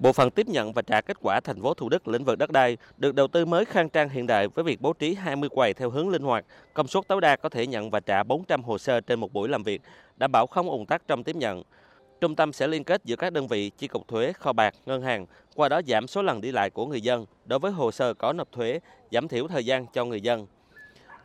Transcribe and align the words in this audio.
Bộ 0.00 0.12
phận 0.12 0.30
tiếp 0.30 0.48
nhận 0.48 0.72
và 0.72 0.82
trả 0.82 1.00
kết 1.00 1.16
quả 1.20 1.40
thành 1.40 1.62
phố 1.62 1.74
Thủ 1.74 1.88
Đức 1.88 2.08
lĩnh 2.08 2.24
vực 2.24 2.38
đất 2.38 2.50
đai 2.50 2.76
được 2.96 3.14
đầu 3.14 3.28
tư 3.28 3.44
mới 3.44 3.64
khang 3.64 3.88
trang 3.88 4.08
hiện 4.08 4.26
đại 4.26 4.48
với 4.48 4.64
việc 4.64 4.80
bố 4.80 4.92
trí 4.92 5.14
20 5.14 5.48
quầy 5.48 5.74
theo 5.74 5.90
hướng 5.90 6.08
linh 6.08 6.22
hoạt, 6.22 6.44
công 6.74 6.86
suất 6.86 7.08
tối 7.08 7.20
đa 7.20 7.36
có 7.36 7.48
thể 7.48 7.66
nhận 7.66 7.90
và 7.90 8.00
trả 8.00 8.22
400 8.22 8.62
hồ 8.62 8.78
sơ 8.78 9.00
trên 9.00 9.20
một 9.20 9.32
buổi 9.32 9.48
làm 9.48 9.62
việc, 9.62 9.82
đảm 10.16 10.32
bảo 10.32 10.46
không 10.46 10.70
ùn 10.70 10.86
tắc 10.86 11.02
trong 11.08 11.24
tiếp 11.24 11.36
nhận. 11.36 11.62
Trung 12.20 12.36
tâm 12.36 12.52
sẽ 12.52 12.66
liên 12.66 12.84
kết 12.84 13.04
giữa 13.04 13.16
các 13.16 13.32
đơn 13.32 13.48
vị 13.48 13.70
chi 13.78 13.88
cục 13.88 14.08
thuế, 14.08 14.32
kho 14.32 14.52
bạc, 14.52 14.74
ngân 14.86 15.02
hàng, 15.02 15.26
qua 15.54 15.68
đó 15.68 15.80
giảm 15.86 16.06
số 16.06 16.22
lần 16.22 16.40
đi 16.40 16.52
lại 16.52 16.70
của 16.70 16.86
người 16.86 17.00
dân 17.00 17.26
đối 17.44 17.58
với 17.58 17.72
hồ 17.72 17.90
sơ 17.90 18.14
có 18.14 18.32
nộp 18.32 18.52
thuế, 18.52 18.80
giảm 19.10 19.28
thiểu 19.28 19.48
thời 19.48 19.64
gian 19.64 19.86
cho 19.92 20.04
người 20.04 20.20
dân. 20.20 20.46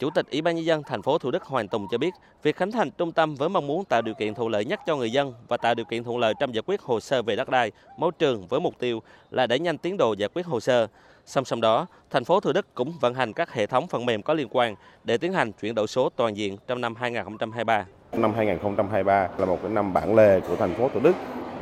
Chủ 0.00 0.10
tịch 0.10 0.26
Ủy 0.30 0.42
ban 0.42 0.56
nhân 0.56 0.64
dân 0.64 0.82
thành 0.82 1.02
phố 1.02 1.18
Thủ 1.18 1.30
Đức 1.30 1.42
Hoàng 1.42 1.68
Tùng 1.68 1.86
cho 1.90 1.98
biết, 1.98 2.14
việc 2.42 2.56
khánh 2.56 2.72
thành 2.72 2.90
trung 2.90 3.12
tâm 3.12 3.34
với 3.34 3.48
mong 3.48 3.66
muốn 3.66 3.84
tạo 3.84 4.02
điều 4.02 4.14
kiện 4.14 4.34
thuận 4.34 4.48
lợi 4.48 4.64
nhất 4.64 4.80
cho 4.86 4.96
người 4.96 5.12
dân 5.12 5.34
và 5.48 5.56
tạo 5.56 5.74
điều 5.74 5.84
kiện 5.84 6.04
thuận 6.04 6.18
lợi 6.18 6.34
trong 6.40 6.54
giải 6.54 6.62
quyết 6.66 6.80
hồ 6.80 7.00
sơ 7.00 7.22
về 7.22 7.36
đất 7.36 7.48
đai, 7.48 7.72
môi 7.96 8.12
trường 8.18 8.46
với 8.46 8.60
mục 8.60 8.78
tiêu 8.78 9.02
là 9.30 9.46
đẩy 9.46 9.58
nhanh 9.58 9.78
tiến 9.78 9.96
độ 9.96 10.12
giải 10.12 10.28
quyết 10.34 10.46
hồ 10.46 10.60
sơ. 10.60 10.86
Song 11.26 11.44
song 11.44 11.60
đó, 11.60 11.86
thành 12.10 12.24
phố 12.24 12.40
Thủ 12.40 12.52
Đức 12.52 12.74
cũng 12.74 12.92
vận 13.00 13.14
hành 13.14 13.32
các 13.32 13.54
hệ 13.54 13.66
thống 13.66 13.86
phần 13.86 14.06
mềm 14.06 14.22
có 14.22 14.34
liên 14.34 14.48
quan 14.50 14.74
để 15.04 15.18
tiến 15.18 15.32
hành 15.32 15.52
chuyển 15.52 15.74
đổi 15.74 15.86
số 15.86 16.08
toàn 16.16 16.36
diện 16.36 16.56
trong 16.66 16.80
năm 16.80 16.94
2023. 16.94 17.86
Năm 18.12 18.34
2023 18.34 19.28
là 19.38 19.46
một 19.46 19.58
cái 19.62 19.70
năm 19.70 19.92
bản 19.92 20.14
lề 20.14 20.40
của 20.40 20.56
thành 20.56 20.74
phố 20.74 20.88
Thủ 20.94 21.00
Đức 21.00 21.16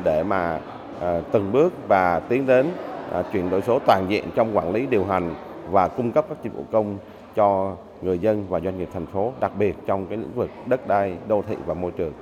để 0.05 0.23
mà 0.23 0.61
ờ, 1.01 1.23
từng 1.33 1.53
bước 1.53 1.73
và 1.89 2.21
tiến 2.21 2.47
đến 2.47 2.71
ờ, 3.11 3.25
chuyển 3.33 3.51
đổi 3.51 3.63
số 3.63 3.79
toàn 3.87 4.07
diện 4.09 4.25
trong 4.35 4.57
quản 4.57 4.73
lý 4.73 4.87
điều 4.87 5.05
hành 5.05 5.35
và 5.71 5.89
cung 5.89 6.13
cấp 6.13 6.27
các 6.29 6.39
dịch 6.43 6.55
vụ 6.55 6.65
công 6.73 6.99
cho 7.39 7.77
người 8.03 8.19
dân 8.19 8.47
và 8.49 8.61
doanh 8.61 8.79
nghiệp 8.79 8.89
thành 8.93 9.07
phố, 9.07 9.33
đặc 9.41 9.53
biệt 9.59 9.75
trong 9.87 10.07
cái 10.07 10.19
lĩnh 10.19 10.35
vực 10.35 10.51
đất 10.67 10.87
đai, 10.87 11.17
đô 11.29 11.43
thị 11.49 11.57
và 11.67 11.75
môi 11.75 11.91
trường. 11.91 12.13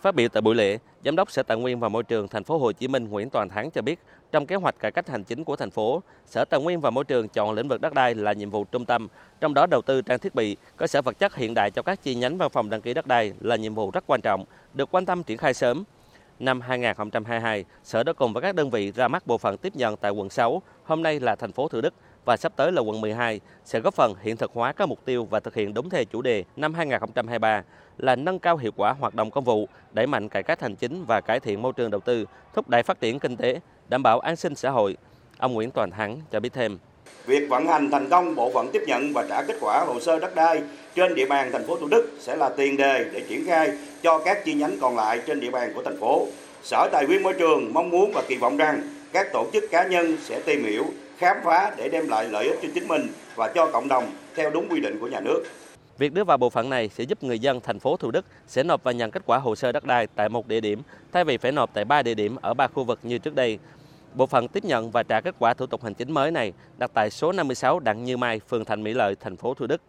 Phát 0.00 0.14
biểu 0.14 0.28
tại 0.28 0.40
buổi 0.40 0.54
lễ, 0.54 0.78
Giám 1.04 1.16
đốc 1.16 1.30
Sở 1.30 1.42
Tài 1.42 1.56
nguyên 1.56 1.80
và 1.80 1.88
Môi 1.88 2.02
trường 2.02 2.28
thành 2.28 2.44
phố 2.44 2.58
Hồ 2.58 2.72
Chí 2.72 2.88
Minh 2.88 3.08
Nguyễn 3.08 3.30
Toàn 3.30 3.48
Thắng 3.48 3.70
cho 3.70 3.82
biết, 3.82 3.98
trong 4.32 4.46
kế 4.46 4.56
hoạch 4.56 4.78
cải 4.78 4.92
cách 4.92 5.08
hành 5.08 5.24
chính 5.24 5.44
của 5.44 5.56
thành 5.56 5.70
phố, 5.70 6.02
Sở 6.26 6.44
Tài 6.44 6.60
nguyên 6.60 6.80
và 6.80 6.90
Môi 6.90 7.04
trường 7.04 7.28
chọn 7.28 7.54
lĩnh 7.54 7.68
vực 7.68 7.80
đất 7.80 7.94
đai 7.94 8.14
là 8.14 8.32
nhiệm 8.32 8.50
vụ 8.50 8.64
trung 8.64 8.84
tâm, 8.84 9.08
trong 9.40 9.54
đó 9.54 9.66
đầu 9.66 9.82
tư 9.82 10.02
trang 10.02 10.18
thiết 10.18 10.34
bị, 10.34 10.56
cơ 10.76 10.86
sở 10.86 11.02
vật 11.02 11.18
chất 11.18 11.36
hiện 11.36 11.54
đại 11.54 11.70
cho 11.70 11.82
các 11.82 12.02
chi 12.02 12.14
nhánh 12.14 12.38
văn 12.38 12.50
phòng 12.50 12.70
đăng 12.70 12.80
ký 12.80 12.94
đất 12.94 13.06
đai 13.06 13.32
là 13.40 13.56
nhiệm 13.56 13.74
vụ 13.74 13.90
rất 13.90 14.04
quan 14.06 14.20
trọng, 14.20 14.44
được 14.74 14.88
quan 14.94 15.06
tâm 15.06 15.22
triển 15.22 15.38
khai 15.38 15.54
sớm. 15.54 15.84
Năm 16.38 16.60
2022, 16.60 17.64
Sở 17.84 18.02
đã 18.02 18.12
cùng 18.12 18.32
với 18.32 18.42
các 18.42 18.54
đơn 18.54 18.70
vị 18.70 18.92
ra 18.92 19.08
mắt 19.08 19.26
bộ 19.26 19.38
phận 19.38 19.56
tiếp 19.56 19.76
nhận 19.76 19.96
tại 19.96 20.10
quận 20.10 20.30
6, 20.30 20.62
hôm 20.84 21.02
nay 21.02 21.20
là 21.20 21.36
thành 21.36 21.52
phố 21.52 21.68
Thủ 21.68 21.80
Đức 21.80 21.94
và 22.26 22.36
sắp 22.36 22.52
tới 22.56 22.72
là 22.72 22.80
quận 22.80 23.00
12 23.00 23.40
sẽ 23.64 23.80
góp 23.80 23.94
phần 23.94 24.14
hiện 24.22 24.36
thực 24.36 24.50
hóa 24.54 24.72
các 24.72 24.88
mục 24.88 25.04
tiêu 25.04 25.24
và 25.24 25.40
thực 25.40 25.54
hiện 25.54 25.74
đúng 25.74 25.90
theo 25.90 26.04
chủ 26.04 26.22
đề 26.22 26.44
năm 26.56 26.74
2023 26.74 27.62
là 27.98 28.16
nâng 28.16 28.38
cao 28.38 28.56
hiệu 28.56 28.72
quả 28.76 28.92
hoạt 28.92 29.14
động 29.14 29.30
công 29.30 29.44
vụ, 29.44 29.68
đẩy 29.92 30.06
mạnh 30.06 30.28
cải 30.28 30.42
cách 30.42 30.60
hành 30.60 30.76
chính 30.76 31.04
và 31.04 31.20
cải 31.20 31.40
thiện 31.40 31.62
môi 31.62 31.72
trường 31.72 31.90
đầu 31.90 32.00
tư, 32.00 32.24
thúc 32.54 32.68
đẩy 32.68 32.82
phát 32.82 33.00
triển 33.00 33.18
kinh 33.18 33.36
tế, 33.36 33.60
đảm 33.88 34.02
bảo 34.02 34.20
an 34.20 34.36
sinh 34.36 34.54
xã 34.54 34.70
hội. 34.70 34.96
Ông 35.38 35.52
Nguyễn 35.52 35.70
Toàn 35.70 35.90
Thắng 35.90 36.20
cho 36.32 36.40
biết 36.40 36.52
thêm. 36.52 36.78
Việc 37.26 37.48
vận 37.48 37.66
hành 37.66 37.90
thành 37.90 38.10
công 38.10 38.34
bộ 38.34 38.50
phận 38.54 38.70
tiếp 38.72 38.82
nhận 38.86 39.12
và 39.12 39.26
trả 39.28 39.42
kết 39.42 39.56
quả 39.60 39.84
hồ 39.86 40.00
sơ 40.00 40.18
đất 40.18 40.34
đai 40.34 40.62
trên 40.94 41.14
địa 41.14 41.26
bàn 41.26 41.52
thành 41.52 41.66
phố 41.66 41.76
Thủ 41.76 41.88
Đức 41.88 42.16
sẽ 42.20 42.36
là 42.36 42.48
tiền 42.48 42.76
đề 42.76 43.04
để 43.12 43.22
triển 43.28 43.46
khai 43.46 43.72
cho 44.02 44.18
các 44.18 44.44
chi 44.44 44.54
nhánh 44.54 44.76
còn 44.80 44.96
lại 44.96 45.20
trên 45.26 45.40
địa 45.40 45.50
bàn 45.50 45.72
của 45.74 45.82
thành 45.82 46.00
phố. 46.00 46.26
Sở 46.62 46.88
Tài 46.92 47.06
nguyên 47.06 47.22
Môi 47.22 47.32
trường 47.32 47.74
mong 47.74 47.90
muốn 47.90 48.12
và 48.14 48.22
kỳ 48.28 48.36
vọng 48.36 48.56
rằng 48.56 48.82
các 49.12 49.32
tổ 49.32 49.46
chức 49.52 49.64
cá 49.70 49.86
nhân 49.86 50.16
sẽ 50.24 50.40
tìm 50.40 50.64
hiểu, 50.64 50.84
khám 51.18 51.36
phá 51.44 51.74
để 51.76 51.88
đem 51.88 52.08
lại 52.08 52.28
lợi 52.28 52.46
ích 52.46 52.58
cho 52.62 52.68
chính 52.74 52.88
mình 52.88 53.08
và 53.34 53.52
cho 53.54 53.70
cộng 53.72 53.88
đồng 53.88 54.04
theo 54.34 54.50
đúng 54.50 54.68
quy 54.68 54.80
định 54.80 54.98
của 55.00 55.08
nhà 55.08 55.20
nước. 55.20 55.42
Việc 55.98 56.12
đưa 56.12 56.24
vào 56.24 56.38
bộ 56.38 56.50
phận 56.50 56.70
này 56.70 56.88
sẽ 56.88 57.04
giúp 57.04 57.22
người 57.22 57.38
dân 57.38 57.60
thành 57.60 57.78
phố 57.78 57.96
Thủ 57.96 58.10
Đức 58.10 58.24
sẽ 58.46 58.62
nộp 58.62 58.82
và 58.84 58.92
nhận 58.92 59.10
kết 59.10 59.22
quả 59.26 59.38
hồ 59.38 59.56
sơ 59.56 59.72
đất 59.72 59.84
đai 59.84 60.06
tại 60.06 60.28
một 60.28 60.46
địa 60.46 60.60
điểm 60.60 60.82
thay 61.12 61.24
vì 61.24 61.36
phải 61.36 61.52
nộp 61.52 61.74
tại 61.74 61.84
ba 61.84 62.02
địa 62.02 62.14
điểm 62.14 62.36
ở 62.42 62.54
ba 62.54 62.66
khu 62.66 62.84
vực 62.84 62.98
như 63.02 63.18
trước 63.18 63.34
đây. 63.34 63.58
Bộ 64.14 64.26
phận 64.26 64.48
tiếp 64.48 64.64
nhận 64.64 64.90
và 64.90 65.02
trả 65.02 65.20
kết 65.20 65.34
quả 65.38 65.54
thủ 65.54 65.66
tục 65.66 65.84
hành 65.84 65.94
chính 65.94 66.12
mới 66.12 66.30
này 66.30 66.52
đặt 66.78 66.90
tại 66.94 67.10
số 67.10 67.32
56 67.32 67.80
Đặng 67.80 68.04
Như 68.04 68.16
Mai, 68.16 68.40
phường 68.48 68.64
Thành 68.64 68.82
Mỹ 68.82 68.92
Lợi, 68.92 69.14
thành 69.20 69.36
phố 69.36 69.54
Thủ 69.54 69.66
Đức. 69.66 69.82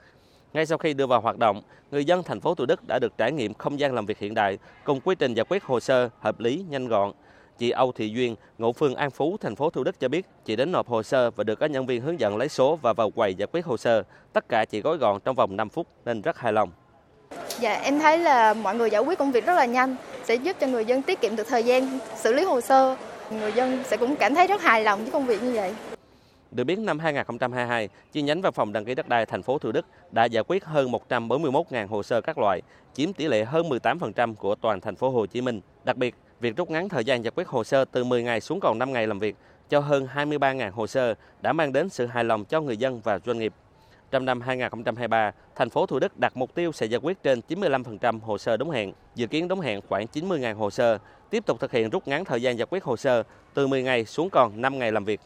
Ngay 0.53 0.65
sau 0.65 0.77
khi 0.77 0.93
đưa 0.93 1.07
vào 1.07 1.21
hoạt 1.21 1.37
động, 1.37 1.61
người 1.91 2.05
dân 2.05 2.23
thành 2.23 2.41
phố 2.41 2.55
Thủ 2.55 2.65
Đức 2.65 2.87
đã 2.87 2.99
được 2.99 3.17
trải 3.17 3.31
nghiệm 3.31 3.53
không 3.53 3.79
gian 3.79 3.93
làm 3.93 4.05
việc 4.05 4.19
hiện 4.19 4.33
đại 4.33 4.57
cùng 4.83 4.99
quy 5.01 5.15
trình 5.15 5.33
giải 5.33 5.45
quyết 5.49 5.63
hồ 5.63 5.79
sơ 5.79 6.09
hợp 6.19 6.39
lý, 6.39 6.65
nhanh 6.69 6.87
gọn. 6.87 7.11
Chị 7.57 7.69
Âu 7.69 7.91
Thị 7.91 8.09
Duyên, 8.09 8.35
ngụ 8.57 8.73
phường 8.73 8.95
An 8.95 9.11
Phú, 9.11 9.37
thành 9.41 9.55
phố 9.55 9.69
Thủ 9.69 9.83
Đức 9.83 9.99
cho 9.99 10.07
biết, 10.07 10.25
chị 10.45 10.55
đến 10.55 10.71
nộp 10.71 10.87
hồ 10.87 11.03
sơ 11.03 11.31
và 11.31 11.43
được 11.43 11.59
các 11.59 11.71
nhân 11.71 11.85
viên 11.85 12.01
hướng 12.01 12.19
dẫn 12.19 12.37
lấy 12.37 12.49
số 12.49 12.75
và 12.81 12.93
vào 12.93 13.09
quầy 13.09 13.35
giải 13.35 13.47
quyết 13.51 13.65
hồ 13.65 13.77
sơ. 13.77 14.03
Tất 14.33 14.49
cả 14.49 14.65
chị 14.65 14.81
gói 14.81 14.97
gọn 14.97 15.19
trong 15.25 15.35
vòng 15.35 15.55
5 15.55 15.69
phút 15.69 15.87
nên 16.05 16.21
rất 16.21 16.37
hài 16.37 16.53
lòng. 16.53 16.69
Dạ, 17.59 17.73
em 17.73 17.99
thấy 17.99 18.17
là 18.17 18.53
mọi 18.53 18.75
người 18.75 18.89
giải 18.89 19.01
quyết 19.01 19.19
công 19.19 19.31
việc 19.31 19.45
rất 19.45 19.53
là 19.53 19.65
nhanh, 19.65 19.95
sẽ 20.23 20.35
giúp 20.35 20.55
cho 20.59 20.67
người 20.67 20.85
dân 20.85 21.01
tiết 21.01 21.21
kiệm 21.21 21.35
được 21.35 21.47
thời 21.47 21.63
gian 21.63 21.99
xử 22.15 22.33
lý 22.33 22.43
hồ 22.43 22.61
sơ. 22.61 22.95
Người 23.31 23.51
dân 23.51 23.83
sẽ 23.83 23.97
cũng 23.97 24.15
cảm 24.15 24.35
thấy 24.35 24.47
rất 24.47 24.61
hài 24.61 24.83
lòng 24.83 25.01
với 25.01 25.11
công 25.11 25.25
việc 25.25 25.43
như 25.43 25.53
vậy. 25.53 25.75
Được 26.51 26.63
biết 26.63 26.79
năm 26.79 26.99
2022, 26.99 27.89
chi 28.11 28.21
nhánh 28.21 28.41
văn 28.41 28.53
phòng 28.53 28.73
đăng 28.73 28.85
ký 28.85 28.95
đất 28.95 29.09
đai 29.09 29.25
thành 29.25 29.43
phố 29.43 29.57
Thủ 29.57 29.71
Đức 29.71 29.85
đã 30.11 30.25
giải 30.25 30.43
quyết 30.47 30.65
hơn 30.65 30.91
141.000 30.91 31.87
hồ 31.87 32.03
sơ 32.03 32.21
các 32.21 32.37
loại, 32.37 32.61
chiếm 32.93 33.13
tỷ 33.13 33.27
lệ 33.27 33.43
hơn 33.43 33.69
18% 33.69 34.35
của 34.35 34.55
toàn 34.55 34.81
thành 34.81 34.95
phố 34.95 35.09
Hồ 35.09 35.25
Chí 35.25 35.41
Minh. 35.41 35.61
Đặc 35.83 35.97
biệt, 35.97 36.15
việc 36.39 36.55
rút 36.55 36.69
ngắn 36.69 36.89
thời 36.89 37.05
gian 37.05 37.23
giải 37.23 37.31
quyết 37.35 37.47
hồ 37.47 37.63
sơ 37.63 37.85
từ 37.85 38.03
10 38.03 38.23
ngày 38.23 38.41
xuống 38.41 38.59
còn 38.59 38.79
5 38.79 38.93
ngày 38.93 39.07
làm 39.07 39.19
việc 39.19 39.35
cho 39.69 39.79
hơn 39.79 40.07
23.000 40.15 40.71
hồ 40.71 40.87
sơ 40.87 41.13
đã 41.41 41.53
mang 41.53 41.73
đến 41.73 41.89
sự 41.89 42.05
hài 42.05 42.23
lòng 42.23 42.45
cho 42.45 42.61
người 42.61 42.77
dân 42.77 43.01
và 43.03 43.19
doanh 43.25 43.39
nghiệp. 43.39 43.53
Trong 44.11 44.25
năm 44.25 44.41
2023, 44.41 45.31
thành 45.55 45.69
phố 45.69 45.85
Thủ 45.85 45.99
Đức 45.99 46.19
đặt 46.19 46.37
mục 46.37 46.55
tiêu 46.55 46.71
sẽ 46.71 46.85
giải 46.85 46.99
quyết 47.03 47.23
trên 47.23 47.41
95% 47.49 48.19
hồ 48.19 48.37
sơ 48.37 48.57
đúng 48.57 48.69
hẹn, 48.69 48.93
dự 49.15 49.27
kiến 49.27 49.47
đúng 49.47 49.59
hẹn 49.59 49.81
khoảng 49.89 50.05
90.000 50.13 50.55
hồ 50.55 50.69
sơ, 50.69 50.97
tiếp 51.29 51.45
tục 51.45 51.59
thực 51.59 51.71
hiện 51.71 51.89
rút 51.89 52.07
ngắn 52.07 52.25
thời 52.25 52.41
gian 52.41 52.57
giải 52.57 52.67
quyết 52.69 52.83
hồ 52.83 52.97
sơ 52.97 53.23
từ 53.53 53.67
10 53.67 53.83
ngày 53.83 54.05
xuống 54.05 54.29
còn 54.29 54.61
5 54.61 54.79
ngày 54.79 54.91
làm 54.91 55.05
việc. 55.05 55.21